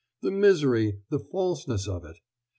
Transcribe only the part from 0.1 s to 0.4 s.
the